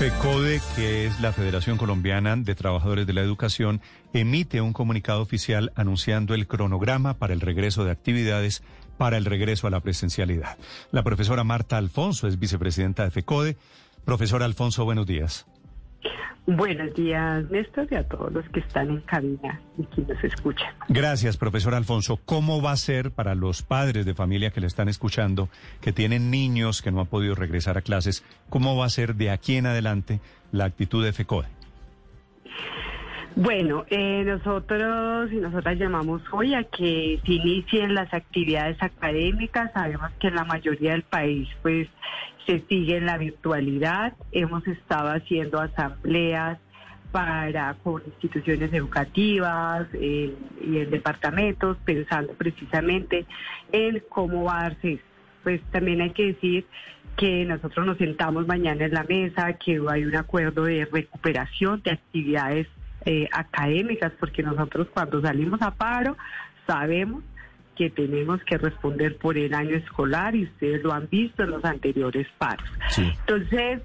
FECODE, 0.00 0.62
que 0.76 1.04
es 1.04 1.20
la 1.20 1.30
Federación 1.30 1.76
Colombiana 1.76 2.34
de 2.34 2.54
Trabajadores 2.54 3.06
de 3.06 3.12
la 3.12 3.20
Educación, 3.20 3.82
emite 4.14 4.62
un 4.62 4.72
comunicado 4.72 5.20
oficial 5.20 5.72
anunciando 5.74 6.32
el 6.32 6.46
cronograma 6.46 7.18
para 7.18 7.34
el 7.34 7.42
regreso 7.42 7.84
de 7.84 7.90
actividades 7.90 8.62
para 8.96 9.18
el 9.18 9.26
regreso 9.26 9.66
a 9.66 9.70
la 9.70 9.80
presencialidad. 9.80 10.56
La 10.90 11.02
profesora 11.02 11.44
Marta 11.44 11.76
Alfonso 11.76 12.28
es 12.28 12.38
vicepresidenta 12.38 13.04
de 13.04 13.10
FECODE. 13.10 13.58
Profesora 14.06 14.46
Alfonso, 14.46 14.86
buenos 14.86 15.06
días. 15.06 15.44
Buenos 16.46 16.94
días, 16.94 17.48
Néstor, 17.50 17.86
y 17.90 17.94
a 17.94 18.08
todos 18.08 18.32
los 18.32 18.48
que 18.48 18.60
están 18.60 18.90
en 18.90 19.00
cabina 19.02 19.60
y 19.78 19.84
que 19.84 20.02
nos 20.02 20.24
escuchan. 20.24 20.74
Gracias, 20.88 21.36
profesor 21.36 21.74
Alfonso. 21.74 22.18
¿Cómo 22.24 22.60
va 22.60 22.72
a 22.72 22.76
ser 22.76 23.12
para 23.12 23.34
los 23.34 23.62
padres 23.62 24.04
de 24.06 24.14
familia 24.14 24.50
que 24.50 24.60
le 24.60 24.66
están 24.66 24.88
escuchando, 24.88 25.48
que 25.80 25.92
tienen 25.92 26.30
niños 26.30 26.82
que 26.82 26.90
no 26.90 27.00
han 27.00 27.06
podido 27.06 27.34
regresar 27.34 27.78
a 27.78 27.82
clases, 27.82 28.24
cómo 28.48 28.76
va 28.76 28.86
a 28.86 28.90
ser 28.90 29.14
de 29.14 29.30
aquí 29.30 29.56
en 29.56 29.66
adelante 29.66 30.20
la 30.50 30.64
actitud 30.64 31.04
de 31.04 31.12
FECODE? 31.12 31.48
Bueno, 33.36 33.84
eh, 33.88 34.24
nosotros 34.24 35.32
y 35.32 35.36
nosotras 35.36 35.78
llamamos 35.78 36.20
hoy 36.32 36.54
a 36.54 36.64
que 36.64 37.20
se 37.24 37.32
inicien 37.32 37.94
las 37.94 38.12
actividades 38.12 38.76
académicas. 38.82 39.72
Sabemos 39.72 40.10
que 40.18 40.28
en 40.28 40.34
la 40.34 40.44
mayoría 40.44 40.92
del 40.92 41.04
país, 41.04 41.48
pues, 41.62 41.88
se 42.46 42.60
sigue 42.68 42.96
en 42.96 43.06
la 43.06 43.18
virtualidad. 43.18 44.14
Hemos 44.32 44.66
estado 44.66 45.10
haciendo 45.10 45.60
asambleas 45.60 46.58
para 47.12 47.74
con 47.82 48.02
instituciones 48.04 48.72
educativas 48.72 49.86
y 49.94 50.32
en 50.60 50.90
departamentos, 50.90 51.76
pensando 51.84 52.32
precisamente 52.34 53.26
en 53.72 54.02
cómo 54.08 54.44
va 54.44 54.60
a 54.60 54.62
darse 54.70 55.00
Pues 55.42 55.60
también 55.70 56.00
hay 56.00 56.10
que 56.10 56.26
decir 56.26 56.66
que 57.16 57.44
nosotros 57.44 57.86
nos 57.86 57.98
sentamos 57.98 58.46
mañana 58.46 58.84
en 58.84 58.94
la 58.94 59.04
mesa, 59.04 59.52
que 59.54 59.80
hay 59.88 60.04
un 60.04 60.16
acuerdo 60.16 60.64
de 60.64 60.84
recuperación 60.90 61.82
de 61.82 61.92
actividades 61.92 62.66
eh, 63.04 63.28
académicas, 63.32 64.12
porque 64.18 64.42
nosotros 64.42 64.88
cuando 64.92 65.20
salimos 65.20 65.60
a 65.62 65.72
paro 65.72 66.16
sabemos 66.66 67.22
que 67.76 67.88
tenemos 67.90 68.42
que 68.44 68.58
responder 68.58 69.16
por 69.16 69.38
el 69.38 69.54
año 69.54 69.76
escolar 69.76 70.36
y 70.36 70.44
ustedes 70.44 70.82
lo 70.82 70.92
han 70.92 71.08
visto 71.08 71.42
en 71.42 71.50
los 71.50 71.64
anteriores 71.64 72.26
paros. 72.38 72.68
Entonces, 72.98 73.80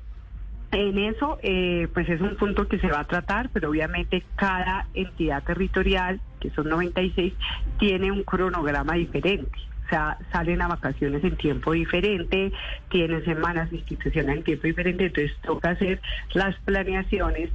en 0.71 0.97
eso, 0.97 1.39
eh, 1.41 1.87
pues 1.93 2.09
es 2.09 2.19
un 2.19 2.35
punto 2.35 2.67
que 2.67 2.79
se 2.79 2.87
va 2.87 2.99
a 2.99 3.03
tratar, 3.05 3.49
pero 3.53 3.69
obviamente 3.69 4.23
cada 4.35 4.87
entidad 4.93 5.43
territorial, 5.43 6.19
que 6.41 6.49
son 6.49 6.67
96, 6.67 7.33
tiene 7.79 8.11
un 8.11 8.23
cronograma 8.23 8.95
diferente. 8.95 9.57
O 9.85 9.89
sea, 9.89 10.17
salen 10.31 10.61
a 10.61 10.67
vacaciones 10.67 11.23
en 11.23 11.37
tiempo 11.37 11.71
diferente, 11.71 12.51
tienen 12.89 13.23
semanas 13.23 13.69
de 13.69 13.77
institución 13.77 14.29
en 14.29 14.43
tiempo 14.43 14.67
diferente, 14.67 15.05
entonces 15.05 15.37
toca 15.43 15.69
hacer 15.69 16.01
las 16.33 16.55
planeaciones 16.65 17.51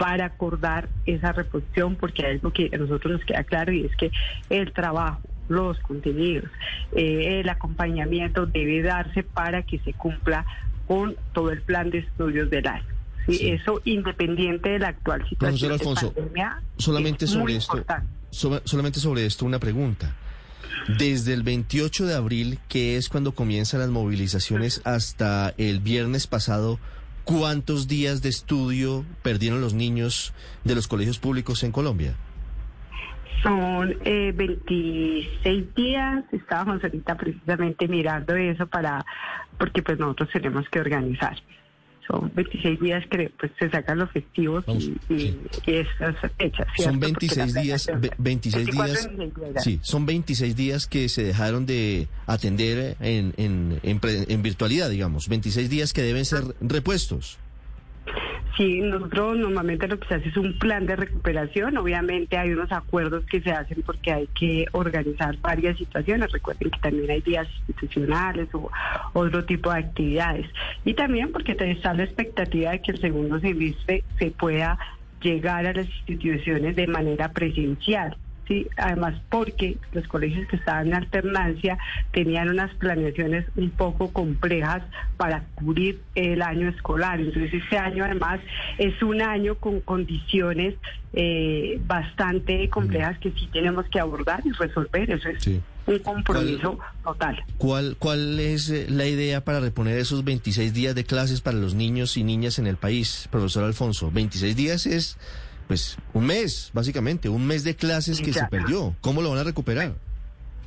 para 0.00 0.24
acordar 0.24 0.88
esa 1.04 1.32
reposición, 1.32 1.94
porque 1.94 2.24
hay 2.24 2.32
algo 2.36 2.50
que 2.54 2.70
a 2.72 2.78
nosotros 2.78 3.12
nos 3.12 3.24
queda 3.26 3.44
claro 3.44 3.70
y 3.70 3.84
es 3.84 3.94
que 3.96 4.10
el 4.48 4.72
trabajo, 4.72 5.20
los 5.50 5.78
contenidos, 5.80 6.50
eh, 6.96 7.40
el 7.40 7.48
acompañamiento 7.50 8.46
debe 8.46 8.80
darse 8.80 9.22
para 9.22 9.62
que 9.62 9.78
se 9.80 9.92
cumpla 9.92 10.46
con 10.86 11.16
todo 11.34 11.50
el 11.50 11.60
plan 11.60 11.90
de 11.90 11.98
estudios 11.98 12.48
del 12.48 12.66
año. 12.66 12.86
¿sí? 13.26 13.50
Eso 13.50 13.82
independiente 13.84 14.70
de 14.70 14.78
la 14.78 14.88
actual 14.88 15.28
situación 15.28 15.72
Alfonso, 15.72 16.06
de 16.06 16.12
pandemia. 16.14 16.62
Solamente 16.78 17.26
sobre 17.26 17.56
esto, 17.56 17.84
solamente 18.64 19.00
sobre 19.00 19.26
esto 19.26 19.44
una 19.44 19.58
pregunta. 19.58 20.16
Desde 20.98 21.34
el 21.34 21.42
28 21.42 22.06
de 22.06 22.14
abril, 22.14 22.58
que 22.68 22.96
es 22.96 23.10
cuando 23.10 23.32
comienzan 23.32 23.80
las 23.80 23.90
movilizaciones, 23.90 24.80
hasta 24.84 25.52
el 25.58 25.80
viernes 25.80 26.26
pasado, 26.26 26.78
¿Cuántos 27.24 27.86
días 27.86 28.22
de 28.22 28.28
estudio 28.28 29.04
perdieron 29.22 29.60
los 29.60 29.74
niños 29.74 30.34
de 30.64 30.74
los 30.74 30.88
colegios 30.88 31.18
públicos 31.18 31.62
en 31.62 31.72
Colombia? 31.72 32.14
Son 33.42 33.94
eh, 34.04 34.32
26 34.36 35.74
días, 35.74 36.24
estábamos 36.32 36.82
ahorita 36.84 37.16
precisamente 37.16 37.88
mirando 37.88 38.34
eso 38.36 38.66
para, 38.66 39.04
porque 39.58 39.82
pues 39.82 39.98
nosotros 39.98 40.28
tenemos 40.32 40.68
que 40.68 40.80
organizar 40.80 41.36
son 42.10 42.32
26 42.34 42.80
días 42.80 43.04
que 43.10 43.30
pues, 43.38 43.52
se 43.58 43.70
sacan 43.70 43.98
los 43.98 44.10
festivos 44.10 44.64
y, 45.08 45.36
esas 45.66 46.16
fechas. 46.38 46.66
Son 46.76 46.98
26 46.98 47.54
días, 47.54 47.90
26 48.18 48.66
días, 48.66 49.10
sí, 49.58 49.78
son 49.82 50.06
26 50.06 50.56
días 50.56 50.86
que 50.86 51.08
se 51.08 51.22
dejaron 51.22 51.66
de 51.66 52.08
atender 52.26 52.96
en, 53.00 53.34
en, 53.36 53.80
en 53.82 54.42
virtualidad, 54.42 54.90
digamos, 54.90 55.28
26 55.28 55.70
días 55.70 55.92
que 55.92 56.02
deben 56.02 56.24
ser 56.24 56.44
repuestos. 56.60 57.38
Sí, 58.56 58.80
nosotros 58.80 59.38
normalmente 59.38 59.86
lo 59.86 59.98
que 59.98 60.08
se 60.08 60.14
hace 60.16 60.28
es 60.28 60.36
un 60.36 60.58
plan 60.58 60.84
de 60.84 60.96
recuperación. 60.96 61.76
Obviamente 61.78 62.36
hay 62.36 62.50
unos 62.50 62.70
acuerdos 62.72 63.24
que 63.24 63.40
se 63.40 63.52
hacen 63.52 63.82
porque 63.82 64.12
hay 64.12 64.26
que 64.28 64.66
organizar 64.72 65.36
varias 65.38 65.78
situaciones. 65.78 66.32
Recuerden 66.32 66.70
que 66.70 66.80
también 66.80 67.10
hay 67.10 67.20
días 67.20 67.48
institucionales 67.68 68.48
o 68.52 68.70
otro 69.12 69.44
tipo 69.44 69.72
de 69.72 69.78
actividades. 69.78 70.46
Y 70.84 70.94
también 70.94 71.32
porque 71.32 71.56
está 71.58 71.94
la 71.94 72.04
expectativa 72.04 72.72
de 72.72 72.82
que 72.82 72.92
el 72.92 73.00
segundo 73.00 73.38
semestre 73.38 74.04
se 74.18 74.30
pueda 74.32 74.78
llegar 75.22 75.66
a 75.66 75.72
las 75.72 75.86
instituciones 75.86 76.74
de 76.76 76.86
manera 76.86 77.30
presencial 77.32 78.16
además 78.76 79.14
porque 79.28 79.76
los 79.92 80.06
colegios 80.08 80.48
que 80.48 80.56
estaban 80.56 80.88
en 80.88 80.94
alternancia 80.94 81.78
tenían 82.12 82.48
unas 82.48 82.74
planeaciones 82.74 83.46
un 83.56 83.70
poco 83.70 84.12
complejas 84.12 84.82
para 85.16 85.44
cubrir 85.54 86.00
el 86.14 86.42
año 86.42 86.68
escolar. 86.68 87.20
Entonces 87.20 87.54
este 87.54 87.78
año 87.78 88.04
además 88.04 88.40
es 88.78 89.02
un 89.02 89.22
año 89.22 89.54
con 89.56 89.80
condiciones 89.80 90.74
eh, 91.12 91.80
bastante 91.86 92.68
complejas 92.68 93.18
que 93.18 93.30
sí 93.32 93.48
tenemos 93.52 93.86
que 93.88 94.00
abordar 94.00 94.42
y 94.44 94.52
resolver. 94.52 95.10
Eso 95.10 95.28
es 95.28 95.46
un 95.86 95.98
compromiso 96.00 96.78
total. 97.02 97.42
¿Cuál, 97.58 97.96
¿Cuál 97.98 98.38
es 98.38 98.70
eh, 98.70 98.86
la 98.88 99.06
idea 99.06 99.44
para 99.44 99.60
reponer 99.60 99.98
esos 99.98 100.24
26 100.24 100.72
días 100.72 100.94
de 100.94 101.04
clases 101.04 101.40
para 101.40 101.56
los 101.56 101.74
niños 101.74 102.16
y 102.16 102.24
niñas 102.24 102.58
en 102.58 102.66
el 102.66 102.76
país, 102.76 103.28
profesor 103.30 103.64
Alfonso? 103.64 104.10
26 104.12 104.56
días 104.56 104.86
es 104.86 105.18
pues 105.70 105.96
un 106.14 106.26
mes, 106.26 106.72
básicamente, 106.74 107.28
un 107.28 107.46
mes 107.46 107.62
de 107.62 107.76
clases 107.76 108.20
que 108.20 108.32
se 108.32 108.44
perdió. 108.46 108.96
¿Cómo 109.00 109.22
lo 109.22 109.30
van 109.30 109.38
a 109.38 109.44
recuperar? 109.44 109.92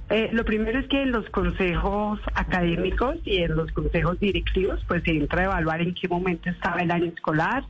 Eh, 0.09 0.29
lo 0.31 0.45
primero 0.45 0.79
es 0.79 0.87
que 0.87 1.01
en 1.01 1.11
los 1.11 1.29
consejos 1.29 2.21
académicos 2.33 3.17
y 3.25 3.39
en 3.39 3.53
los 3.53 3.69
consejos 3.73 4.17
directivos, 4.21 4.79
pues 4.87 5.03
se 5.03 5.11
entra 5.11 5.41
a 5.41 5.43
evaluar 5.43 5.81
en 5.81 5.93
qué 5.93 6.07
momento 6.07 6.49
estaba 6.49 6.79
el 6.79 6.89
año 6.89 7.07
escolar, 7.07 7.65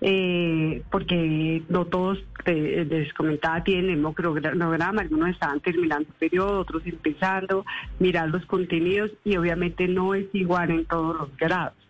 eh, 0.00 0.82
porque 0.90 1.62
no 1.68 1.84
todos, 1.84 2.18
eh, 2.44 2.84
les 2.90 3.14
comentaba, 3.14 3.62
tienen 3.62 4.04
el 4.04 4.12
cronograma, 4.12 5.02
algunos 5.02 5.28
estaban 5.28 5.60
terminando 5.60 6.08
el 6.08 6.28
periodo, 6.28 6.58
otros 6.58 6.82
empezando, 6.86 7.64
mirar 8.00 8.30
los 8.30 8.44
contenidos 8.46 9.12
y 9.24 9.36
obviamente 9.36 9.86
no 9.86 10.16
es 10.16 10.26
igual 10.32 10.72
en 10.72 10.86
todos 10.86 11.16
los 11.16 11.36
grados. 11.36 11.83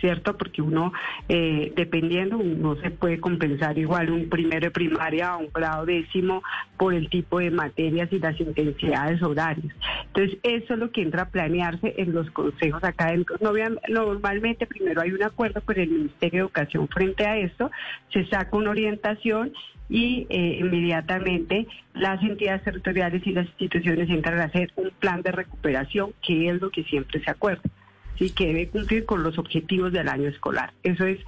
¿Cierto? 0.00 0.36
Porque 0.36 0.62
uno, 0.62 0.92
eh, 1.28 1.72
dependiendo, 1.76 2.38
uno 2.38 2.76
se 2.76 2.90
puede 2.90 3.20
compensar 3.20 3.78
igual 3.78 4.10
un 4.10 4.28
primero 4.28 4.66
de 4.66 4.70
primaria 4.70 5.30
a 5.30 5.36
un 5.36 5.50
grado 5.52 5.86
décimo 5.86 6.42
por 6.76 6.94
el 6.94 7.08
tipo 7.08 7.38
de 7.38 7.50
materias 7.50 8.08
y 8.12 8.18
las 8.18 8.38
intensidades 8.40 9.22
horarias. 9.22 9.74
Entonces, 10.06 10.38
eso 10.42 10.74
es 10.74 10.78
lo 10.78 10.90
que 10.90 11.02
entra 11.02 11.22
a 11.22 11.28
planearse 11.28 11.94
en 11.98 12.12
los 12.12 12.30
consejos 12.30 12.82
académicos. 12.84 13.40
normalmente, 13.40 14.66
primero 14.66 15.00
hay 15.00 15.12
un 15.12 15.22
acuerdo 15.22 15.60
con 15.62 15.78
el 15.78 15.88
Ministerio 15.88 16.40
de 16.40 16.46
Educación 16.46 16.88
frente 16.88 17.26
a 17.26 17.36
esto, 17.38 17.70
se 18.12 18.24
saca 18.26 18.56
una 18.56 18.70
orientación 18.70 19.52
y 19.88 20.26
eh, 20.28 20.58
inmediatamente 20.60 21.66
las 21.94 22.22
entidades 22.22 22.62
territoriales 22.62 23.26
y 23.26 23.32
las 23.32 23.46
instituciones 23.46 24.08
entran 24.10 24.38
a 24.40 24.44
hacer 24.44 24.70
un 24.76 24.90
plan 24.98 25.22
de 25.22 25.32
recuperación, 25.32 26.12
que 26.22 26.48
es 26.48 26.60
lo 26.60 26.70
que 26.70 26.84
siempre 26.84 27.22
se 27.22 27.30
acuerda 27.30 27.62
y 28.18 28.30
que 28.30 28.46
debe 28.46 28.68
cumplir 28.68 29.04
con 29.04 29.22
los 29.22 29.38
objetivos 29.38 29.92
del 29.92 30.08
año 30.08 30.28
escolar. 30.28 30.72
Eso 30.82 31.04
es 31.04 31.18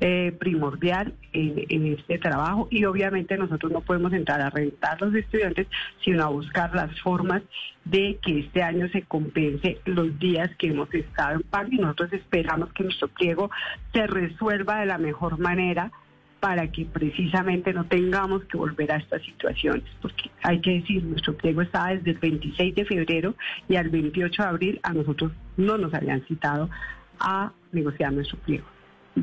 eh, 0.00 0.32
primordial 0.38 1.12
en, 1.32 1.86
este 1.86 2.18
trabajo 2.18 2.68
y 2.70 2.84
obviamente 2.84 3.36
nosotros 3.36 3.72
no 3.72 3.80
podemos 3.80 4.12
entrar 4.12 4.40
a 4.40 4.48
rentar 4.50 5.00
los 5.02 5.12
estudiantes, 5.14 5.66
sino 6.04 6.24
a 6.24 6.28
buscar 6.28 6.72
las 6.74 6.98
formas 7.00 7.42
de 7.84 8.18
que 8.22 8.40
este 8.40 8.62
año 8.62 8.88
se 8.90 9.02
compense 9.02 9.80
los 9.86 10.16
días 10.20 10.50
que 10.56 10.68
hemos 10.68 10.92
estado 10.94 11.36
en 11.36 11.42
paro 11.42 11.68
y 11.72 11.78
nosotros 11.78 12.12
esperamos 12.12 12.72
que 12.72 12.84
nuestro 12.84 13.08
pliego 13.08 13.50
se 13.92 14.06
resuelva 14.06 14.78
de 14.78 14.86
la 14.86 14.98
mejor 14.98 15.38
manera 15.38 15.90
para 16.40 16.70
que 16.70 16.84
precisamente 16.84 17.72
no 17.72 17.84
tengamos 17.86 18.44
que 18.44 18.56
volver 18.56 18.92
a 18.92 18.96
estas 18.96 19.22
situaciones, 19.22 19.84
porque 20.00 20.30
hay 20.42 20.60
que 20.60 20.80
decir, 20.80 21.02
nuestro 21.02 21.36
pliego 21.36 21.62
está 21.62 21.88
desde 21.88 22.12
el 22.12 22.18
26 22.18 22.74
de 22.74 22.84
febrero 22.84 23.34
y 23.68 23.76
al 23.76 23.88
28 23.88 24.42
de 24.42 24.48
abril 24.48 24.80
a 24.82 24.92
nosotros 24.92 25.32
no 25.56 25.76
nos 25.78 25.92
habían 25.94 26.24
citado 26.26 26.70
a 27.18 27.52
negociar 27.72 28.12
nuestro 28.12 28.38
pliego, 28.38 28.66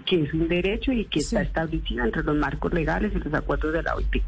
que 0.06 0.24
es 0.24 0.34
un 0.34 0.50
derecho 0.50 0.92
y 0.92 1.06
que 1.06 1.20
está 1.20 1.42
establecido 1.42 2.04
entre 2.04 2.24
los 2.24 2.36
marcos 2.36 2.74
legales 2.74 3.14
y 3.16 3.20
los 3.20 3.34
acuerdos 3.34 3.72
de 3.72 3.84
la 3.84 3.96
OIT. 3.96 4.24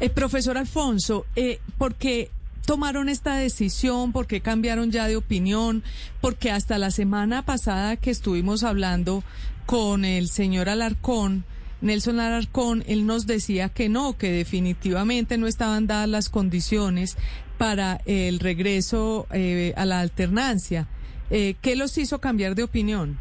Eh, 0.00 0.10
profesor 0.10 0.58
Alfonso, 0.58 1.24
eh, 1.36 1.60
porque 1.78 2.30
tomaron 2.66 3.08
esta 3.08 3.36
decisión? 3.36 4.12
¿Por 4.12 4.26
qué 4.26 4.42
cambiaron 4.42 4.90
ya 4.90 5.06
de 5.06 5.16
opinión? 5.16 5.82
Porque 6.20 6.50
hasta 6.50 6.76
la 6.76 6.90
semana 6.90 7.42
pasada 7.42 7.96
que 7.96 8.10
estuvimos 8.10 8.64
hablando 8.64 9.22
con 9.64 10.04
el 10.04 10.28
señor 10.28 10.68
Alarcón, 10.68 11.44
Nelson 11.80 12.20
Alarcón, 12.20 12.84
él 12.86 13.06
nos 13.06 13.26
decía 13.26 13.68
que 13.68 13.88
no, 13.88 14.16
que 14.16 14.30
definitivamente 14.30 15.38
no 15.38 15.46
estaban 15.46 15.86
dadas 15.86 16.08
las 16.08 16.28
condiciones 16.28 17.16
para 17.58 18.00
el 18.06 18.38
regreso 18.40 19.26
eh, 19.32 19.72
a 19.76 19.84
la 19.84 20.00
alternancia. 20.00 20.88
Eh, 21.30 21.56
¿Qué 21.60 21.76
los 21.76 21.98
hizo 21.98 22.20
cambiar 22.20 22.54
de 22.54 22.62
opinión? 22.62 23.18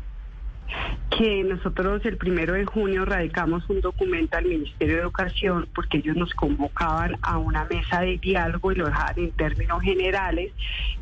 Que 1.18 1.44
nosotros 1.44 2.06
el 2.06 2.18
primero 2.18 2.54
de 2.54 2.66
junio 2.66 3.06
radicamos 3.06 3.70
un 3.70 3.80
documento 3.80 4.38
al 4.38 4.46
Ministerio 4.46 4.96
de 4.96 5.02
Educación 5.02 5.68
porque 5.74 6.00
ellos 6.00 6.18
nos 6.18 6.34
convocaban 6.34 7.18
a 7.22 7.38
una 7.38 7.66
mesa 7.66 8.02
de 8.02 8.18
diálogo 8.18 8.72
y 8.72 8.76
lo 8.76 8.86
dejaban 8.88 9.18
en 9.18 9.32
términos 9.32 9.82
generales. 9.82 10.52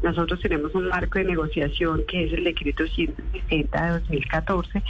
Nosotros 0.03 0.39
tenemos 0.39 0.75
un 0.75 0.89
marco 0.89 1.17
de 1.17 1.25
negociación 1.25 2.03
que 2.07 2.25
es 2.25 2.33
el 2.33 2.43
decreto 2.43 2.85
160 2.85 3.85
de 3.85 3.91
2014. 3.99 4.83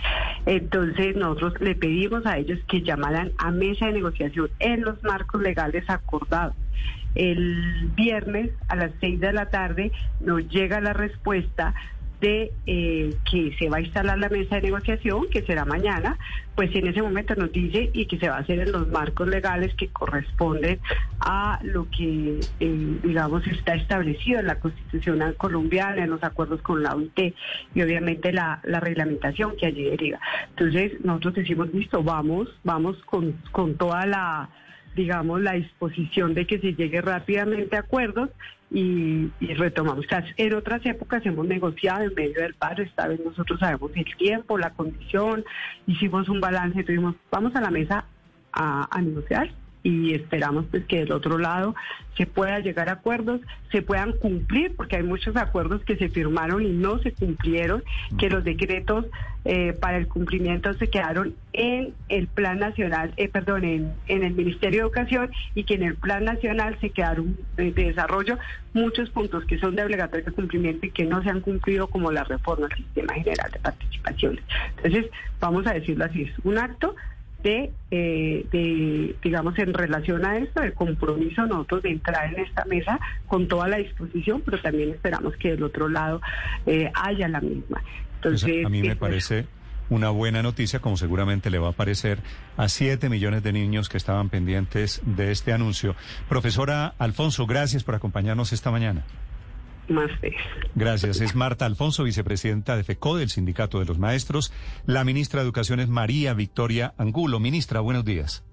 Entonces 0.46 1.16
nosotros 1.16 1.54
le 1.62 1.76
pedimos 1.76 2.26
a 2.26 2.38
ellos 2.38 2.60
que 2.68 2.82
llamaran 2.82 3.32
a 3.38 3.52
mesa 3.52 3.88
de 3.88 3.94
negociación 3.94 4.50
en 4.60 4.82
los 4.82 5.02
marcos 5.04 5.42
legales 5.42 5.90
acordados. 5.90 6.56
El 7.16 7.92
viernes 7.96 8.50
a 8.68 8.76
las 8.76 8.92
6 9.00 9.20
de 9.20 9.34
la 9.34 9.50
tarde 9.50 9.92
nos 10.20 10.48
llega 10.50 10.82
la 10.82 10.94
respuesta 10.94 11.76
de 12.24 12.52
eh, 12.66 13.14
que 13.30 13.54
se 13.60 13.70
va 13.70 13.78
a 13.78 13.82
instalar 13.82 14.18
la 14.18 14.30
mesa 14.30 14.56
de 14.56 14.62
negociación, 14.62 15.28
que 15.30 15.44
será 15.44 15.66
mañana, 15.66 16.18
pues 16.56 16.74
en 16.74 16.88
ese 16.88 17.02
momento 17.02 17.36
nos 17.36 17.52
dice 17.52 17.90
y 17.94 18.06
que 18.06 18.18
se 18.18 18.30
va 18.30 18.38
a 18.38 18.40
hacer 18.40 18.60
en 18.60 18.72
los 18.72 18.88
marcos 18.88 19.28
legales 19.28 19.76
que 19.76 19.90
corresponden 19.90 20.80
a 21.20 21.60
lo 21.64 21.90
que, 21.90 22.40
eh, 22.62 22.98
digamos, 23.04 23.46
está 23.48 23.76
establecido 23.76 24.40
en 24.40 24.48
la 24.48 24.60
Constitución 24.60 25.22
colombiana, 25.38 26.04
en 26.04 26.12
los 26.12 26.24
acuerdos 26.24 26.62
con 26.62 26.82
la 26.82 26.96
OIT 26.96 27.36
y 27.76 27.82
obviamente 27.82 28.32
la, 28.32 28.62
la 28.64 28.80
reglamentación 28.80 29.58
que 29.58 29.66
allí 29.66 29.84
deriva. 29.84 30.20
Entonces, 30.52 30.94
nosotros 31.04 31.36
decimos, 31.36 31.74
listo, 31.74 32.04
vamos, 32.04 32.48
vamos 32.64 32.96
con, 33.06 33.34
con 33.52 33.76
toda 33.76 34.06
la 34.06 34.50
digamos, 34.96 35.42
la 35.42 35.54
disposición 35.54 36.34
de 36.34 36.46
que 36.46 36.60
se 36.60 36.74
llegue 36.74 37.02
rápidamente 37.02 37.76
a 37.76 37.82
acuerdos 37.82 38.30
y, 38.72 39.30
retomamos. 39.56 40.06
En 40.38 40.54
otras 40.54 40.86
épocas 40.86 41.26
hemos 41.26 41.48
negociado 41.48 42.04
en 42.04 42.14
medio 42.16 42.42
del 42.42 42.56
paro, 42.56 42.84
esta 42.84 43.08
vez 43.08 43.20
nosotros 43.24 43.60
sabemos 43.60 43.92
el 43.96 44.16
tiempo, 44.18 44.58
la 44.58 44.72
condición, 44.72 45.44
hicimos 45.86 46.28
un 46.30 46.40
balance, 46.40 46.84
tuvimos, 46.84 47.16
vamos 47.32 47.56
a 47.56 47.62
la 47.62 47.70
mesa 47.70 48.06
a, 48.52 48.88
a 48.90 49.02
negociar 49.02 49.52
y 49.84 50.14
esperamos 50.14 50.66
pues 50.72 50.86
que 50.86 51.00
del 51.00 51.12
otro 51.12 51.38
lado 51.38 51.76
se 52.18 52.26
pueda 52.26 52.60
llegar 52.60 52.90
a 52.90 52.94
acuerdos, 52.94 53.42
se 53.72 53.82
puedan 53.82 54.14
cumplir, 54.14 54.76
porque 54.76 54.96
hay 54.96 55.04
muchos 55.04 55.36
acuerdos 55.36 55.84
que 55.84 55.98
se 55.98 56.10
firmaron 56.10 56.64
y 56.64 56.70
no 56.70 57.00
se 57.00 57.12
cumplieron, 57.12 57.84
que 58.18 58.30
los 58.30 58.44
decretos 58.44 59.06
eh, 59.46 59.74
para 59.74 59.98
el 59.98 60.08
cumplimiento 60.08 60.74
se 60.76 60.90
quedaron 60.90 61.36
en 61.52 61.94
el 62.08 62.28
Plan 62.28 62.60
Nacional, 62.60 63.14
eh, 63.18 63.28
perdón, 63.28 63.66
en, 63.66 63.92
en, 64.08 64.24
el 64.24 64.34
Ministerio 64.34 64.80
de 64.80 64.86
Educación 64.86 65.32
y 65.54 65.64
que 65.64 65.74
en 65.74 65.84
el 65.84 65.96
Plan 65.96 66.24
Nacional 66.24 66.78
se 66.80 66.92
quedaron 66.92 67.38
de, 67.58 67.72
desarrollo 67.72 68.38
muchos 68.74 69.10
puntos 69.10 69.44
que 69.46 69.60
son 69.60 69.76
de 69.76 69.84
obligatorio 69.84 70.34
cumplimiento 70.34 70.86
y 70.86 70.92
que 70.92 71.06
no 71.06 71.22
se 71.24 71.30
han 71.30 71.42
cumplido 71.42 71.88
como 71.88 72.12
la 72.12 72.24
reforma 72.24 72.68
al 72.68 72.78
Sistema 72.78 73.14
General 73.16 73.52
de 73.52 73.60
Participaciones. 73.60 74.44
Entonces, 74.78 75.12
vamos 75.40 75.68
a 75.68 75.74
decirlo 75.74 76.06
así, 76.06 76.24
es 76.24 76.34
un 76.44 76.58
acto 76.58 76.96
de, 77.44 77.72
eh, 77.92 78.46
de, 78.52 79.16
digamos, 79.22 79.58
en 79.60 79.74
relación 79.74 80.26
a 80.26 80.38
esto, 80.38 80.64
el 80.64 80.74
compromiso 80.74 81.46
nosotros 81.46 81.84
de 81.84 81.92
entrar 81.92 82.34
en 82.34 82.40
esta 82.40 82.66
mesa 82.66 83.00
con 83.28 83.48
toda 83.48 83.68
la 83.68 83.78
disposición, 83.78 84.42
pero 84.44 84.62
también 84.62 84.90
esperamos 84.92 85.36
que 85.36 85.52
del 85.52 85.64
otro 85.64 85.90
lado 85.90 86.22
eh, 86.66 86.92
haya 86.96 87.28
la 87.28 87.42
misma. 87.42 87.84
Entonces, 88.16 88.66
a 88.66 88.70
mí 88.70 88.82
me 88.82 88.96
parece 88.96 89.46
una 89.90 90.10
buena 90.10 90.42
noticia, 90.42 90.80
como 90.80 90.96
seguramente 90.96 91.50
le 91.50 91.60
va 91.60 91.70
a 91.70 91.74
parecer 91.74 92.20
a 92.56 92.70
siete 92.70 93.10
millones 93.10 93.44
de 93.44 93.52
niños 93.52 93.90
que 93.90 93.98
estaban 93.98 94.30
pendientes 94.30 95.02
de 95.06 95.32
este 95.32 95.52
anuncio. 95.52 95.96
Profesora 96.30 96.96
Alfonso, 96.98 97.46
gracias 97.46 97.84
por 97.84 97.96
acompañarnos 97.96 98.54
esta 98.54 98.72
mañana 98.72 99.04
más 99.90 100.10
Gracias. 100.76 101.22
Es 101.22 101.36
Marta 101.36 101.66
Alfonso, 101.66 102.04
vicepresidenta 102.04 102.76
de 102.76 102.84
FECO, 102.84 103.18
del 103.18 103.30
Sindicato 103.30 103.80
de 103.80 103.86
los 103.86 104.00
Maestros. 104.00 104.54
La 104.86 105.04
ministra 105.04 105.42
de 105.42 105.46
Educación 105.46 105.80
es 105.80 105.90
María 105.90 106.34
Victoria 106.34 106.94
Angulo. 106.98 107.40
Ministra, 107.40 107.80
buenos 107.82 108.06
días. 108.06 108.44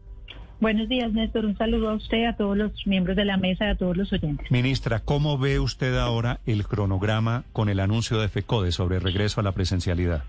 Buenos 0.61 0.91
días, 0.91 1.11
Néstor. 1.13 1.47
Un 1.47 1.57
saludo 1.57 1.89
a 1.89 1.95
usted, 1.95 2.27
a 2.27 2.37
todos 2.37 2.57
los 2.57 2.87
miembros 2.87 3.17
de 3.17 3.25
la 3.25 3.39
mesa 3.39 3.67
y 3.67 3.71
a 3.71 3.77
todos 3.77 3.97
los 3.97 4.13
oyentes. 4.13 4.51
Ministra, 4.51 5.01
¿cómo 5.01 5.39
ve 5.39 5.59
usted 5.59 5.97
ahora 5.97 6.41
el 6.45 6.67
cronograma 6.67 7.45
con 7.53 7.71
el 7.71 7.81
anuncio 7.81 8.21
de 8.21 8.29
FECODE 8.29 8.71
sobre 8.71 8.99
regreso 8.99 9.41
a 9.41 9.45
la 9.45 9.53
presencialidad? 9.53 10.25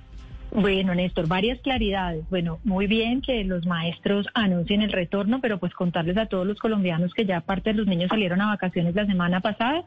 Bueno, 0.54 0.96
Néstor, 0.96 1.28
varias 1.28 1.60
claridades. 1.60 2.24
Bueno, 2.30 2.60
muy 2.64 2.88
bien 2.88 3.22
que 3.22 3.44
los 3.44 3.66
maestros 3.66 4.28
anuncien 4.34 4.82
el 4.82 4.92
retorno, 4.92 5.40
pero 5.42 5.60
pues 5.60 5.74
contarles 5.74 6.18
a 6.18 6.26
todos 6.28 6.46
los 6.46 6.60
colombianos 6.60 7.14
que 7.14 7.26
ya 7.26 7.42
parte 7.42 7.72
de 7.72 7.78
los 7.78 7.88
niños 7.88 8.10
salieron 8.10 8.42
a 8.42 8.48
vacaciones 8.48 8.96
la 8.96 9.06
semana 9.06 9.40
pasada 9.42 9.86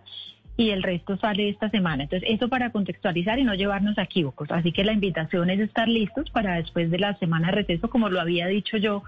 y 0.56 0.70
el 0.70 0.82
resto 0.82 1.16
sale 1.16 1.48
esta 1.48 1.68
semana. 1.70 2.04
Entonces, 2.04 2.28
eso 2.30 2.48
para 2.48 2.70
contextualizar 2.70 3.38
y 3.38 3.44
no 3.44 3.54
llevarnos 3.54 3.98
a 3.98 4.02
equívocos. 4.02 4.50
Así 4.50 4.72
que 4.72 4.84
la 4.84 4.92
invitación 4.92 5.50
es 5.50 5.60
estar 5.60 5.88
listos 5.88 6.30
para 6.30 6.56
después 6.56 6.90
de 6.90 6.98
la 6.98 7.16
semana 7.18 7.48
de 7.48 7.54
receso, 7.54 7.90
como 7.90 8.08
lo 8.08 8.20
había 8.20 8.46
dicho 8.46 8.76
yo 8.76 9.02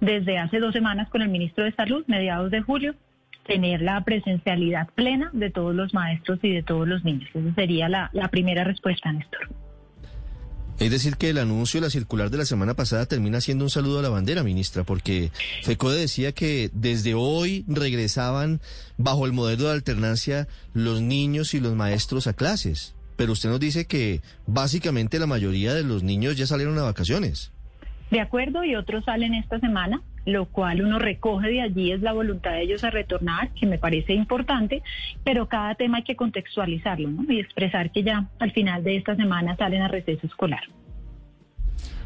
desde 0.00 0.38
hace 0.38 0.58
dos 0.58 0.72
semanas 0.72 1.08
con 1.08 1.22
el 1.22 1.28
ministro 1.28 1.64
de 1.64 1.72
Salud, 1.72 2.04
mediados 2.06 2.50
de 2.50 2.60
julio, 2.60 2.94
tener 3.46 3.82
la 3.82 4.02
presencialidad 4.02 4.88
plena 4.94 5.30
de 5.32 5.50
todos 5.50 5.74
los 5.74 5.94
maestros 5.94 6.38
y 6.42 6.50
de 6.50 6.62
todos 6.62 6.86
los 6.86 7.04
niños. 7.04 7.28
Esa 7.34 7.54
sería 7.54 7.88
la, 7.88 8.10
primera 8.30 8.64
respuesta, 8.64 9.12
Néstor. 9.12 9.48
Es 10.80 10.90
decir, 10.90 11.16
que 11.16 11.30
el 11.30 11.38
anuncio 11.38 11.80
de 11.80 11.86
la 11.86 11.90
circular 11.90 12.30
de 12.30 12.38
la 12.38 12.44
semana 12.44 12.74
pasada 12.74 13.06
termina 13.06 13.40
siendo 13.40 13.64
un 13.64 13.70
saludo 13.70 14.00
a 14.00 14.02
la 14.02 14.08
bandera, 14.08 14.42
ministra, 14.42 14.82
porque 14.82 15.30
FECODE 15.62 16.00
decía 16.00 16.32
que 16.32 16.70
desde 16.72 17.14
hoy 17.14 17.64
regresaban 17.68 18.60
bajo 18.98 19.24
el 19.24 19.32
modelo 19.32 19.64
de 19.64 19.72
alternancia 19.72 20.48
los 20.72 21.00
niños 21.00 21.54
y 21.54 21.60
los 21.60 21.74
maestros 21.74 22.26
a 22.26 22.32
clases. 22.32 22.94
Pero 23.16 23.32
usted 23.32 23.50
nos 23.50 23.60
dice 23.60 23.86
que 23.86 24.20
básicamente 24.46 25.20
la 25.20 25.26
mayoría 25.26 25.74
de 25.74 25.84
los 25.84 26.02
niños 26.02 26.36
ya 26.36 26.46
salieron 26.46 26.76
a 26.78 26.82
vacaciones. 26.82 27.52
De 28.10 28.20
acuerdo, 28.20 28.64
y 28.64 28.74
otros 28.74 29.04
salen 29.04 29.34
esta 29.34 29.60
semana 29.60 30.02
lo 30.24 30.46
cual 30.46 30.82
uno 30.82 30.98
recoge 30.98 31.48
de 31.48 31.60
allí 31.62 31.92
es 31.92 32.00
la 32.00 32.12
voluntad 32.12 32.52
de 32.52 32.62
ellos 32.62 32.84
a 32.84 32.90
retornar, 32.90 33.50
que 33.50 33.66
me 33.66 33.78
parece 33.78 34.14
importante, 34.14 34.82
pero 35.22 35.48
cada 35.48 35.74
tema 35.74 35.98
hay 35.98 36.04
que 36.04 36.16
contextualizarlo 36.16 37.10
¿no? 37.10 37.32
y 37.32 37.40
expresar 37.40 37.90
que 37.90 38.02
ya 38.02 38.28
al 38.38 38.52
final 38.52 38.82
de 38.84 38.96
esta 38.96 39.16
semana 39.16 39.56
salen 39.56 39.82
a 39.82 39.88
receso 39.88 40.26
escolar. 40.26 40.62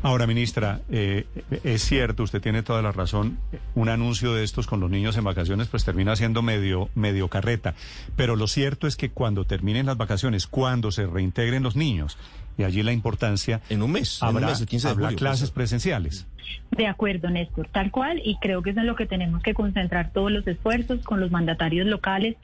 Ahora, 0.00 0.28
ministra, 0.28 0.80
eh, 0.90 1.26
es 1.64 1.82
cierto, 1.82 2.22
usted 2.22 2.40
tiene 2.40 2.62
toda 2.62 2.82
la 2.82 2.92
razón, 2.92 3.36
un 3.74 3.88
anuncio 3.88 4.32
de 4.32 4.44
estos 4.44 4.68
con 4.68 4.78
los 4.78 4.90
niños 4.90 5.16
en 5.16 5.24
vacaciones 5.24 5.66
pues 5.66 5.84
termina 5.84 6.14
siendo 6.14 6.40
medio, 6.40 6.88
medio 6.94 7.26
carreta, 7.26 7.74
pero 8.14 8.36
lo 8.36 8.46
cierto 8.46 8.86
es 8.86 8.94
que 8.94 9.10
cuando 9.10 9.44
terminen 9.44 9.86
las 9.86 9.96
vacaciones, 9.96 10.46
cuando 10.46 10.92
se 10.92 11.04
reintegren 11.06 11.64
los 11.64 11.74
niños, 11.74 12.16
y 12.58 12.64
allí 12.64 12.82
la 12.82 12.92
importancia... 12.92 13.62
En 13.70 13.82
un 13.82 13.92
mes, 13.92 14.22
habrá, 14.22 14.40
en 14.40 14.44
un 14.44 14.50
mes, 14.50 14.60
el 14.60 14.66
15 14.66 14.88
de 14.88 14.94
julio, 14.94 15.16
clases 15.16 15.50
presenciales. 15.50 16.26
De 16.70 16.86
acuerdo, 16.86 17.30
Néstor, 17.30 17.68
tal 17.68 17.90
cual, 17.90 18.20
y 18.24 18.36
creo 18.40 18.62
que 18.62 18.70
es 18.70 18.76
en 18.76 18.86
lo 18.86 18.96
que 18.96 19.06
tenemos 19.06 19.42
que 19.42 19.54
concentrar 19.54 20.12
todos 20.12 20.32
los 20.32 20.46
esfuerzos 20.46 21.04
con 21.04 21.20
los 21.20 21.30
mandatarios 21.30 21.86
locales. 21.86 22.36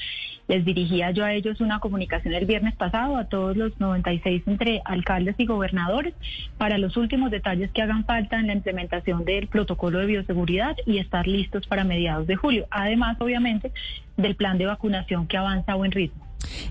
Les 0.47 0.65
dirigía 0.65 1.11
yo 1.11 1.25
a 1.25 1.33
ellos 1.33 1.61
una 1.61 1.81
comunicación 1.81 2.35
el 2.35 2.45
viernes 2.45 2.75
pasado 2.77 3.17
a 3.17 3.25
todos 3.25 3.57
los 3.57 3.79
96 3.81 4.43
entre 4.47 4.83
alcaldes 4.85 5.35
y 5.39 5.47
gobernadores 5.47 6.15
para 6.59 6.79
los 6.79 6.97
últimos 6.97 7.31
detalles 7.31 7.71
que 7.73 7.83
hagan 7.83 8.05
falta 8.05 8.39
en 8.39 8.47
la 8.47 8.53
implementación 8.53 9.25
del 9.25 9.49
protocolo 9.49 9.99
de 9.99 10.07
bioseguridad 10.07 10.77
y 10.87 10.99
estar 10.99 11.27
listos 11.27 11.67
para 11.67 11.85
mediados 11.85 12.27
de 12.27 12.37
julio. 12.37 12.67
Además, 12.71 13.17
obviamente, 13.21 13.73
del 14.17 14.37
plan 14.37 14.59
de 14.59 14.67
vacunación 14.67 15.27
que 15.27 15.39
avanza 15.39 15.73
a 15.73 15.77
buen 15.77 15.93
ritmo. 15.93 16.24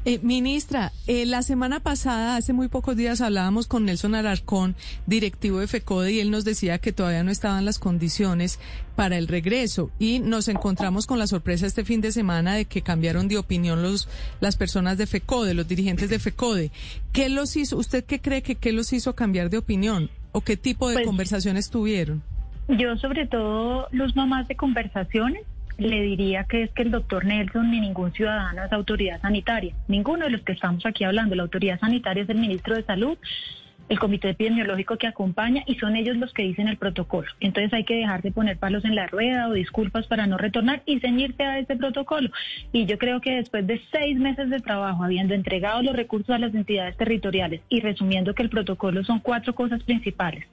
Eh, 0.06 0.20
ministra, 0.22 0.92
eh, 1.08 1.26
la 1.26 1.42
semana 1.42 1.80
pasada, 1.80 2.36
hace 2.36 2.54
muy 2.54 2.68
pocos 2.68 2.96
días, 2.96 3.22
hablábamos 3.22 3.68
con 3.68 3.86
Nelson 3.86 4.16
Alarcón, 4.16 4.76
directivo 5.06 5.60
de 5.60 5.68
FECODE, 5.68 6.14
y 6.14 6.20
él 6.20 6.32
nos 6.32 6.46
decía 6.46 6.80
que 6.80 6.92
todavía 6.92 7.24
no 7.24 7.32
estaban 7.32 7.66
las 7.66 7.80
condiciones 7.80 8.60
para 8.96 9.18
el 9.18 9.28
regreso. 9.28 9.92
Y 10.00 10.20
nos 10.20 10.48
encontramos 10.48 11.08
con 11.08 11.20
la 11.20 11.28
sorpresa 11.28 11.66
este 11.66 11.86
fin 11.86 12.02
de 12.02 12.12
semana 12.12 12.56
de 12.56 12.66
que 12.66 12.82
cambiaron 12.82 13.28
de 13.28 13.38
opinión 13.38 13.82
los, 13.82 14.08
las 14.40 14.56
personas 14.56 14.98
de 14.98 15.08
FECODE, 15.08 15.54
los 15.54 15.68
dirigentes 15.68 16.10
de 16.10 16.20
FECODE. 16.20 16.72
¿Qué 17.12 17.30
los 17.30 17.56
hizo, 17.56 17.78
usted 17.78 18.04
qué 18.04 18.20
cree 18.20 18.42
que 18.42 18.56
qué 18.56 18.72
los 18.72 18.94
hizo 18.94 19.16
cambiar 19.16 19.50
de 19.50 19.58
opinión? 19.58 20.10
¿O 20.32 20.42
qué 20.42 20.58
tipo 20.58 20.90
de 20.90 20.96
pues, 20.96 21.06
conversaciones 21.06 21.70
tuvieron? 21.70 22.24
Yo, 22.68 22.98
sobre 22.98 23.28
todo, 23.28 23.88
los 23.92 24.16
mamás 24.16 24.48
de 24.48 24.56
conversaciones 24.56 25.44
le 25.84 26.02
diría 26.02 26.46
que 26.46 26.64
es 26.64 26.72
que 26.72 26.84
el 26.84 26.92
doctor 26.92 27.26
Nelson 27.26 27.72
ni 27.72 27.80
ningún 27.80 28.12
ciudadano 28.14 28.64
es 28.64 28.72
autoridad 28.72 29.22
sanitaria. 29.22 29.74
Ninguno 29.88 30.26
de 30.26 30.32
los 30.32 30.42
que 30.42 30.54
estamos 30.54 30.86
aquí 30.86 31.04
hablando. 31.04 31.36
La 31.36 31.44
autoridad 31.44 31.80
sanitaria 31.80 32.24
es 32.24 32.30
el 32.30 32.38
ministro 32.38 32.76
de 32.76 32.84
Salud 32.84 33.18
el 33.90 34.00
comité 34.00 34.30
epidemiológico 34.30 34.98
que 34.98 35.08
acompaña 35.08 35.64
y 35.68 35.76
son 35.76 35.96
ellos 35.96 36.18
los 36.18 36.34
que 36.34 36.44
dicen 36.44 36.68
el 36.68 36.78
protocolo. 36.78 37.28
Entonces 37.40 37.74
hay 37.74 37.84
que 37.84 37.96
dejar 37.96 38.22
de 38.22 38.32
poner 38.32 38.58
palos 38.58 38.86
en 38.86 38.96
la 38.96 39.08
rueda 39.08 39.48
o 39.48 39.54
disculpas 39.54 40.08
para 40.08 40.26
no 40.28 40.38
retornar 40.38 40.82
y 40.86 41.00
ceñirse 41.00 41.44
a 41.44 41.60
ese 41.60 41.76
protocolo. 41.76 42.30
Y 42.72 42.86
yo 42.86 42.98
creo 42.98 43.22
que 43.22 43.36
después 43.36 43.68
de 43.68 43.82
seis 43.92 44.18
meses 44.18 44.50
de 44.50 44.60
trabajo, 44.60 45.04
habiendo 45.04 45.34
entregado 45.34 45.82
los 45.84 45.96
recursos 45.96 46.30
a 46.30 46.40
las 46.40 46.56
entidades 46.56 46.98
territoriales 46.98 47.62
y 47.70 47.82
resumiendo 47.82 48.34
que 48.34 48.44
el 48.44 48.50
protocolo 48.50 49.04
son 49.04 49.20
cuatro 49.20 49.54
cosas 49.54 49.84
principales, 49.84 50.46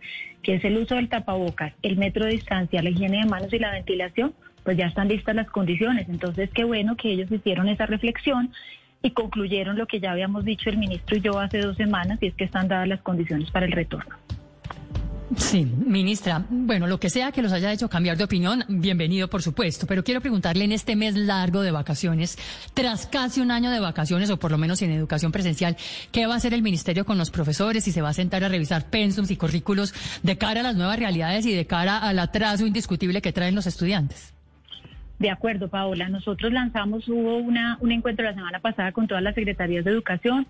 que 0.42 0.54
es 0.54 0.64
el 0.64 0.76
uso 0.78 0.96
del 0.96 1.08
tapabocas, 1.08 1.72
el 1.82 1.96
metro 1.96 2.25
de 2.25 2.32
distancia, 2.32 2.82
la 2.82 2.90
higiene 2.90 3.20
de 3.20 3.26
manos 3.26 3.52
y 3.52 3.58
la 3.58 3.72
ventilación, 3.72 4.34
pues 4.64 4.76
ya 4.76 4.86
están 4.86 5.08
listas 5.08 5.34
las 5.34 5.50
condiciones. 5.50 6.08
Entonces, 6.08 6.50
qué 6.54 6.64
bueno 6.64 6.96
que 6.96 7.12
ellos 7.12 7.30
hicieron 7.30 7.68
esa 7.68 7.86
reflexión 7.86 8.52
y 9.02 9.10
concluyeron 9.10 9.78
lo 9.78 9.86
que 9.86 10.00
ya 10.00 10.12
habíamos 10.12 10.44
dicho 10.44 10.68
el 10.70 10.78
ministro 10.78 11.16
y 11.16 11.20
yo 11.20 11.38
hace 11.38 11.58
dos 11.58 11.76
semanas, 11.76 12.18
y 12.20 12.26
es 12.26 12.34
que 12.34 12.44
están 12.44 12.68
dadas 12.68 12.88
las 12.88 13.00
condiciones 13.00 13.50
para 13.50 13.66
el 13.66 13.72
retorno. 13.72 14.14
Sí, 15.36 15.64
ministra, 15.64 16.44
bueno, 16.50 16.88
lo 16.88 16.98
que 16.98 17.08
sea 17.08 17.30
que 17.30 17.40
los 17.40 17.52
haya 17.52 17.72
hecho 17.72 17.88
cambiar 17.88 18.16
de 18.16 18.24
opinión, 18.24 18.64
bienvenido, 18.68 19.30
por 19.30 19.42
supuesto, 19.42 19.86
pero 19.86 20.02
quiero 20.02 20.20
preguntarle 20.20 20.64
en 20.64 20.72
este 20.72 20.96
mes 20.96 21.14
largo 21.14 21.62
de 21.62 21.70
vacaciones, 21.70 22.36
tras 22.74 23.06
casi 23.06 23.40
un 23.40 23.52
año 23.52 23.70
de 23.70 23.78
vacaciones, 23.78 24.28
o 24.30 24.38
por 24.38 24.50
lo 24.50 24.58
menos 24.58 24.82
en 24.82 24.90
educación 24.90 25.30
presencial, 25.30 25.76
¿qué 26.10 26.26
va 26.26 26.34
a 26.34 26.36
hacer 26.38 26.52
el 26.52 26.62
ministerio 26.62 27.04
con 27.04 27.16
los 27.16 27.30
profesores? 27.30 27.86
y 27.86 27.92
se 27.92 28.02
va 28.02 28.08
a 28.08 28.14
sentar 28.14 28.42
a 28.42 28.48
revisar 28.48 28.90
pensums 28.90 29.30
y 29.30 29.36
currículos 29.36 29.94
de 30.22 30.36
cara 30.36 30.60
a 30.60 30.64
las 30.64 30.76
nuevas 30.76 30.98
realidades 30.98 31.46
y 31.46 31.54
de 31.54 31.66
cara 31.66 31.98
al 31.98 32.18
atraso 32.18 32.66
indiscutible 32.66 33.22
que 33.22 33.32
traen 33.32 33.54
los 33.54 33.66
estudiantes. 33.66 34.34
De 35.20 35.28
acuerdo, 35.28 35.68
Paola. 35.68 36.08
Nosotros 36.08 36.50
lanzamos, 36.50 37.06
hubo 37.06 37.36
una, 37.36 37.76
un 37.80 37.92
encuentro 37.92 38.24
la 38.24 38.32
semana 38.32 38.58
pasada 38.58 38.90
con 38.92 39.06
todas 39.06 39.22
las 39.22 39.34
secretarías 39.34 39.84
de 39.84 39.90
educación, 39.90 40.46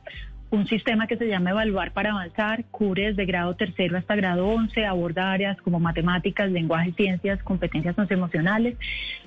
un 0.50 0.66
sistema 0.66 1.06
que 1.06 1.16
se 1.16 1.28
llama 1.28 1.50
Evaluar 1.50 1.92
para 1.92 2.10
Avanzar, 2.10 2.64
cubre 2.70 3.06
desde 3.06 3.24
grado 3.24 3.54
tercero 3.54 3.96
hasta 3.96 4.16
grado 4.16 4.48
once, 4.48 4.84
aborda 4.84 5.30
áreas 5.30 5.60
como 5.62 5.78
matemáticas, 5.78 6.50
lenguaje, 6.50 6.92
ciencias, 6.96 7.40
competencias 7.42 7.94
socioemocionales. 7.94 8.76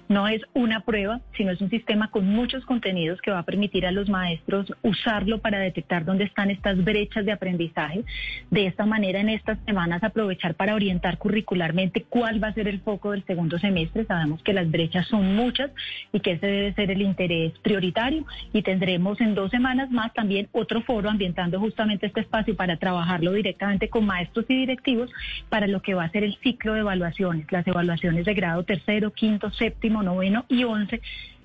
No 0.10 0.27
es 0.27 0.42
una 0.53 0.82
prueba, 0.82 1.22
sino 1.38 1.51
es 1.51 1.62
un 1.62 1.70
sistema 1.70 2.12
con 2.12 2.27
muchos 2.27 2.65
contenidos 2.65 3.22
que 3.22 3.32
va 3.32 3.39
a 3.39 3.46
permitir 3.46 3.86
a 3.86 3.92
los 3.92 4.10
maestros 4.10 4.74
usarlo 4.82 5.39
para 5.39 5.60
detectar 5.60 6.03
dónde 6.03 6.25
están 6.25 6.51
estas 6.51 6.84
brechas 6.84 7.25
de 7.25 7.32
aprendizaje. 7.32 8.03
De 8.51 8.68
esta 8.68 8.86
manera, 8.86 9.22
en 9.22 9.30
estas 9.30 9.58
semanas, 9.65 10.03
aprovechar 10.03 10.56
para 10.56 10.75
orientar 10.75 11.18
curricularmente 11.18 12.03
cuál 12.03 12.44
va 12.44 12.50
a 12.50 12.53
ser 12.53 12.68
el 12.68 12.82
foco 12.82 13.12
del 13.12 13.24
segundo 13.24 13.58
semestre. 13.60 14.03
Sabemos 14.03 14.44
que 14.44 14.51
las 14.51 14.70
brechas 14.70 15.08
son 15.08 15.36
muchas 15.38 15.72
y 16.12 16.20
que 16.20 16.34
ese 16.34 16.48
debe 16.48 16.74
ser 16.74 16.92
el 16.92 17.01
interés 17.01 17.53
prioritario. 17.60 18.25
Y 18.51 18.62
tendremos 18.62 19.22
en 19.22 19.36
dos 19.36 19.51
semanas 19.51 19.89
más 19.89 20.13
también 20.13 20.50
otro 20.51 20.82
foro 20.82 21.10
ambientando 21.13 21.60
justamente 21.60 22.08
este 22.08 22.22
espacio 22.22 22.55
para 22.55 22.77
trabajarlo 22.77 23.32
directamente 23.32 23.89
con 23.89 24.05
maestros 24.05 24.46
y 24.50 24.55
directivos 24.55 25.10
para 25.50 25.67
lo 25.67 25.82
que 25.82 25.93
va 25.93 26.03
a 26.03 26.10
ser 26.10 26.24
el 26.24 26.36
ciclo 26.43 26.74
de 26.74 26.82
evaluaciones, 26.82 27.51
las 27.51 27.65
evaluaciones 27.65 28.25
de 28.25 28.34
grado 28.34 28.63
tercero, 28.63 29.12
quinto, 29.12 29.51
séptimo, 29.51 30.03
noveno 30.03 30.46
y 30.50 30.63
once 30.63 31.01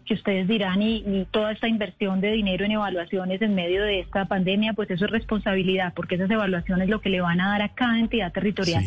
que 0.09 0.15
ustedes 0.15 0.49
dirán 0.49 0.81
y, 0.83 1.27
toda 1.31 1.53
esta 1.53 1.69
inversión 1.69 2.21
de 2.21 2.33
dinero 2.33 2.65
en 2.65 2.73
evaluaciones 2.73 3.43
en 3.43 3.55
medio 3.55 3.85
de 3.85 4.01
esta 4.01 4.25
pandemia, 4.25 4.73
pues 4.73 4.91
eso 4.91 5.05
es 5.05 5.11
responsabilidad, 5.11 5.93
porque 5.95 6.15
esas 6.15 6.31
evaluaciones 6.31 6.89
lo 6.89 7.01
que 7.01 7.11
le 7.11 7.21
van 7.21 7.41
a 7.41 7.51
dar 7.51 7.63
a 7.63 7.75
cada 7.75 7.99
entidad 7.99 8.33
territorial 8.33 8.85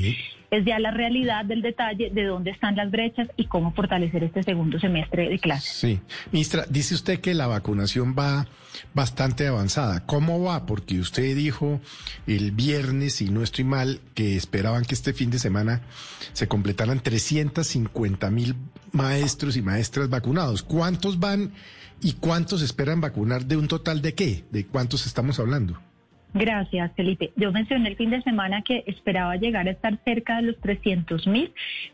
es 0.51 0.65
ya 0.65 0.79
la 0.79 0.91
realidad 0.91 1.45
del 1.45 1.61
detalle 1.61 2.09
de 2.09 2.25
dónde 2.25 2.51
están 2.51 2.75
las 2.75 2.91
brechas 2.91 3.29
y 3.37 3.45
cómo 3.45 3.71
fortalecer 3.73 4.23
este 4.23 4.43
segundo 4.43 4.79
semestre 4.79 5.29
de 5.29 5.39
clases. 5.39 5.71
Sí, 5.71 5.99
ministra, 6.31 6.65
dice 6.67 6.95
usted 6.95 7.21
que 7.21 7.33
la 7.33 7.47
vacunación 7.47 8.15
va 8.17 8.47
bastante 8.93 9.47
avanzada. 9.47 10.05
¿Cómo 10.05 10.43
va? 10.43 10.65
Porque 10.65 10.99
usted 10.99 11.35
dijo 11.35 11.79
el 12.27 12.51
viernes, 12.51 13.15
si 13.15 13.29
no 13.29 13.43
estoy 13.43 13.63
mal, 13.63 14.01
que 14.13 14.35
esperaban 14.35 14.83
que 14.83 14.95
este 14.95 15.13
fin 15.13 15.29
de 15.29 15.39
semana 15.39 15.81
se 16.33 16.47
completaran 16.47 16.99
350 16.99 18.29
mil 18.31 18.55
maestros 18.91 19.57
y 19.57 19.61
maestras 19.61 20.09
vacunados. 20.09 20.63
¿Cuántos 20.63 21.19
van 21.19 21.51
y 22.01 22.13
cuántos 22.13 22.61
esperan 22.61 23.01
vacunar 23.01 23.45
de 23.45 23.57
un 23.57 23.67
total 23.67 24.01
de 24.01 24.13
qué? 24.13 24.43
¿De 24.51 24.65
cuántos 24.65 25.05
estamos 25.05 25.39
hablando? 25.39 25.79
Gracias, 26.33 26.93
Felipe. 26.95 27.31
Yo 27.35 27.51
mencioné 27.51 27.89
el 27.89 27.97
fin 27.97 28.09
de 28.09 28.21
semana 28.21 28.61
que 28.61 28.85
esperaba 28.87 29.35
llegar 29.35 29.67
a 29.67 29.71
estar 29.71 29.97
cerca 30.05 30.37
de 30.37 30.43
los 30.43 30.59
300 30.61 31.27
mil, 31.27 31.51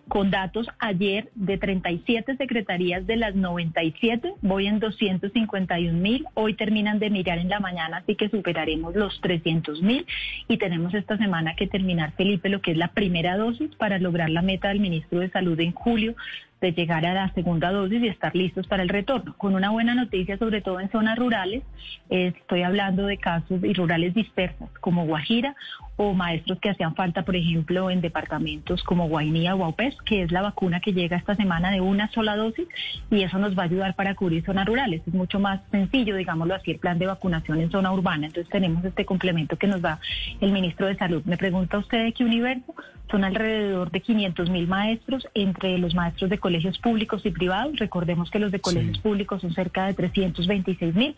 con 0.08 0.30
datos 0.30 0.68
ayer 0.78 1.30
de 1.34 1.58
37 1.58 2.38
secretarías 2.38 3.08
de 3.08 3.16
las 3.16 3.34
97, 3.34 4.34
voy 4.42 4.68
en 4.68 4.80
251 4.80 5.98
mil, 5.98 6.26
hoy 6.36 6.54
terminan 6.54 7.00
de 7.00 7.10
mirar 7.10 7.40
en 7.40 7.50
la 7.50 7.60
mañana, 7.60 7.98
así 7.98 8.16
que 8.16 8.30
superaremos 8.30 8.96
los 8.96 9.20
300 9.22 9.82
mil 9.82 10.06
y 10.48 10.58
tenemos 10.58 10.94
esta 10.94 11.18
semana 11.18 11.56
que 11.56 11.66
terminar, 11.66 12.14
Felipe, 12.16 12.50
lo 12.50 12.62
que 12.62 12.72
es 12.72 12.78
la 12.78 12.90
primera 12.90 13.38
dosis 13.38 13.74
para 13.76 13.98
lograr 13.98 14.30
la 14.30 14.44
meta 14.44 14.68
del 14.68 14.80
ministro 14.80 15.20
de 15.20 15.32
Salud 15.32 15.60
en 15.60 15.72
julio 15.72 16.16
de 16.62 16.72
llegar 16.72 17.06
a 17.06 17.14
la 17.14 17.34
segunda 17.34 17.72
dosis 17.72 18.02
y 18.02 18.08
estar 18.08 18.36
listos 18.36 18.68
para 18.68 18.84
el 18.84 18.90
retorno. 18.90 19.36
Con 19.38 19.56
una 19.56 19.70
buena 19.70 19.94
noticia, 19.94 20.38
sobre 20.38 20.62
todo 20.62 20.80
en 20.80 20.90
zonas 20.90 21.18
rurales, 21.18 21.64
estoy 22.10 22.64
hablando 22.64 23.06
de 23.06 23.18
casos 23.18 23.64
y 23.64 23.74
rurales 23.74 24.14
dispersas 24.14 24.70
como 24.80 25.06
Guajira 25.06 25.56
o 25.98 26.14
maestros 26.14 26.60
que 26.60 26.70
hacían 26.70 26.96
falta, 26.96 27.24
por 27.24 27.36
ejemplo, 27.36 27.90
en 27.90 28.02
departamentos 28.02 28.84
como 28.84 29.08
Guainía 29.08 29.56
o 29.56 29.64
Aupés, 29.66 29.96
que 30.06 30.22
es 30.22 30.32
la 30.32 30.44
vacuna 30.44 30.80
que 30.80 30.94
llega 30.94 31.18
esta 31.18 31.36
semana 31.36 31.72
de 31.72 31.82
una 31.82 32.10
sola 32.12 32.36
dosis 32.36 32.68
y 33.10 33.24
eso 33.24 33.40
nos 33.40 33.58
va 33.58 33.64
a 33.64 33.66
ayudar 33.66 33.96
para 33.96 34.14
cubrir 34.14 34.46
zonas 34.46 34.68
rurales. 34.68 35.02
Es 35.08 35.14
mucho 35.14 35.40
más 35.40 35.60
sencillo, 35.72 36.16
digámoslo 36.16 36.54
así, 36.54 36.72
el 36.72 36.80
plan 36.80 37.00
de 37.00 37.08
vacunación 37.08 37.62
en 37.62 37.72
zona 37.72 37.92
urbana. 37.92 38.28
Entonces 38.28 38.50
tenemos 38.52 38.86
este 38.86 39.06
complemento 39.06 39.58
que 39.58 39.68
nos 39.68 39.82
da 39.82 40.00
el 40.40 40.52
ministro 40.52 40.86
de 40.86 40.96
Salud. 40.96 41.24
Me 41.26 41.38
pregunta 41.38 41.80
usted 41.80 42.04
de 42.04 42.14
qué 42.14 42.24
universo. 42.24 42.76
Son 43.10 43.24
alrededor 43.24 43.90
de 43.90 44.02
500 44.02 44.50
mil 44.50 44.68
maestros 44.68 45.28
entre 45.34 45.78
los 45.78 45.96
maestros 45.96 46.30
de 46.30 46.38
colegios 46.48 46.80
públicos 46.80 47.26
y 47.26 47.32
privados. 47.32 47.76
Recordemos 47.78 48.32
que 48.32 48.40
los 48.40 48.54
de 48.54 48.62
colegios 48.62 49.00
públicos 49.00 49.42
son 49.42 49.54
cerca 49.54 49.86
de 49.86 49.94
326 49.94 50.96
mil. 50.96 51.14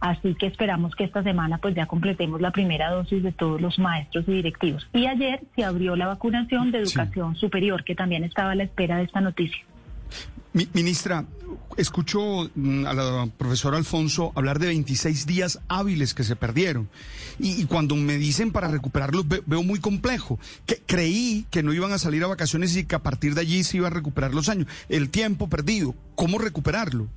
Así 0.00 0.34
que 0.34 0.46
esperamos 0.46 0.96
que 0.96 1.04
esta 1.04 1.22
semana 1.22 1.58
pues 1.58 1.76
ya 1.76 1.86
completemos 1.86 2.40
la 2.40 2.50
primera 2.50 2.90
dosis 2.90 3.22
de 3.22 3.30
todos 3.30 3.60
los 3.60 3.78
maestros 3.78 4.24
y 4.26 4.32
directivos. 4.32 4.84
Y 4.92 5.06
ayer 5.06 5.38
se 5.54 5.62
abrió 5.62 5.94
la 5.94 6.08
vacunación 6.08 6.72
de 6.72 6.78
educación 6.78 7.36
superior, 7.36 7.84
que 7.84 7.94
también 7.94 8.24
estaba 8.24 8.50
a 8.50 8.54
la 8.56 8.64
espera 8.64 8.96
de 8.96 9.04
esta 9.04 9.20
noticia. 9.20 9.64
Ministra, 10.52 11.24
escucho 11.76 12.50
mm, 12.54 12.86
a 12.86 12.94
la 12.94 13.26
profesora 13.38 13.76
Alfonso 13.76 14.32
hablar 14.34 14.58
de 14.58 14.66
26 14.66 15.26
días 15.26 15.60
hábiles 15.68 16.14
que 16.14 16.24
se 16.24 16.36
perdieron. 16.36 16.88
Y, 17.38 17.64
cuando 17.64 17.96
me 17.96 18.18
dicen 18.18 18.52
para 18.52 18.68
recuperarlos 18.68 19.26
veo 19.28 19.62
muy 19.62 19.80
complejo. 19.80 20.38
Creí 20.86 21.46
que 21.50 21.62
no 21.62 21.72
iban 21.72 21.92
a 21.92 21.98
salir 21.98 22.22
a 22.24 22.28
vacaciones 22.28 22.76
y 22.76 22.84
que 22.84 22.94
a 22.94 23.02
partir 23.02 23.34
de 23.34 23.40
allí 23.40 23.64
se 23.64 23.78
iba 23.78 23.86
a 23.86 23.90
recuperar 23.90 24.34
los 24.34 24.48
años. 24.48 24.68
El 24.88 25.10
tiempo 25.10 25.48
perdido, 25.48 25.94
¿cómo 26.14 26.38
recuperarlo? 26.38 27.08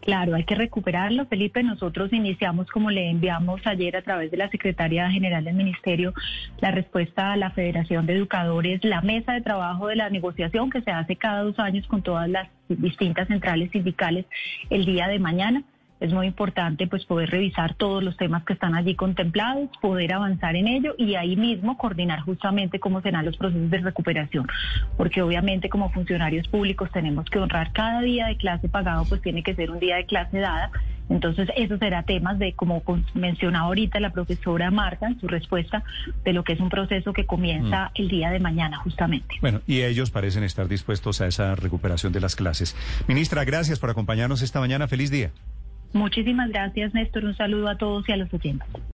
Claro, 0.00 0.34
hay 0.34 0.42
que 0.44 0.56
recuperarlo, 0.56 1.26
Felipe. 1.26 1.62
Nosotros 1.62 2.12
iniciamos, 2.12 2.68
como 2.70 2.90
le 2.90 3.08
enviamos 3.08 3.64
ayer 3.66 3.96
a 3.96 4.02
través 4.02 4.32
de 4.32 4.36
la 4.36 4.50
Secretaría 4.50 5.08
General 5.10 5.44
del 5.44 5.54
Ministerio, 5.54 6.12
la 6.60 6.72
respuesta 6.72 7.32
a 7.32 7.36
la 7.36 7.50
Federación 7.50 8.06
de 8.06 8.14
Educadores, 8.14 8.82
la 8.84 9.00
mesa 9.00 9.34
de 9.34 9.42
trabajo 9.42 9.86
de 9.86 9.96
la 9.96 10.10
negociación 10.10 10.70
que 10.70 10.82
se 10.82 10.90
hace 10.90 11.14
cada 11.14 11.42
dos 11.44 11.58
años 11.60 11.86
con 11.86 12.02
todas 12.02 12.28
las 12.28 12.48
distintas 12.68 13.28
centrales 13.28 13.70
sindicales 13.70 14.26
el 14.70 14.84
día 14.84 15.06
de 15.06 15.18
mañana 15.18 15.62
es 16.02 16.12
muy 16.12 16.26
importante 16.26 16.88
pues 16.88 17.04
poder 17.04 17.30
revisar 17.30 17.74
todos 17.74 18.02
los 18.02 18.16
temas 18.16 18.44
que 18.44 18.54
están 18.54 18.74
allí 18.74 18.96
contemplados, 18.96 19.70
poder 19.80 20.12
avanzar 20.12 20.56
en 20.56 20.66
ello 20.66 20.94
y 20.98 21.14
ahí 21.14 21.36
mismo 21.36 21.78
coordinar 21.78 22.20
justamente 22.20 22.80
cómo 22.80 23.00
serán 23.02 23.24
los 23.24 23.36
procesos 23.36 23.70
de 23.70 23.78
recuperación, 23.78 24.48
porque 24.96 25.22
obviamente 25.22 25.68
como 25.68 25.90
funcionarios 25.90 26.48
públicos 26.48 26.90
tenemos 26.92 27.26
que 27.26 27.38
honrar 27.38 27.72
cada 27.72 28.00
día 28.00 28.26
de 28.26 28.36
clase 28.36 28.68
pagado, 28.68 29.04
pues 29.08 29.22
tiene 29.22 29.44
que 29.44 29.54
ser 29.54 29.70
un 29.70 29.78
día 29.78 29.96
de 29.96 30.06
clase 30.06 30.38
dada. 30.40 30.70
Entonces, 31.08 31.48
eso 31.56 31.76
será 31.78 32.04
temas 32.04 32.38
de, 32.38 32.54
como 32.54 32.82
mencionaba 33.12 33.66
ahorita 33.66 34.00
la 34.00 34.10
profesora 34.10 34.70
Marta 34.70 35.08
en 35.08 35.20
su 35.20 35.28
respuesta, 35.28 35.84
de 36.24 36.32
lo 36.32 36.42
que 36.42 36.54
es 36.54 36.60
un 36.60 36.70
proceso 36.70 37.12
que 37.12 37.26
comienza 37.26 37.86
mm. 37.86 37.90
el 37.96 38.08
día 38.08 38.30
de 38.30 38.40
mañana, 38.40 38.78
justamente. 38.78 39.34
Bueno, 39.40 39.60
y 39.66 39.82
ellos 39.82 40.10
parecen 40.10 40.42
estar 40.42 40.68
dispuestos 40.68 41.20
a 41.20 41.26
esa 41.26 41.54
recuperación 41.54 42.12
de 42.12 42.20
las 42.20 42.34
clases. 42.34 42.74
Ministra, 43.08 43.44
gracias 43.44 43.78
por 43.78 43.90
acompañarnos 43.90 44.40
esta 44.42 44.60
mañana. 44.60 44.88
Feliz 44.88 45.10
día. 45.10 45.32
Muchísimas 45.92 46.48
gracias, 46.50 46.94
Néstor. 46.94 47.24
Un 47.24 47.36
saludo 47.36 47.68
a 47.68 47.76
todos 47.76 48.08
y 48.08 48.12
a 48.12 48.16
los 48.16 48.32
oyentes. 48.32 48.68